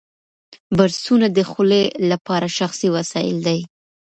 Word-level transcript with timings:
برسونه 0.77 1.27
د 1.31 1.39
خولې 1.49 1.83
لپاره 2.11 2.47
شخصي 2.57 2.87
وسایل 2.95 3.37
دي. 3.47 3.59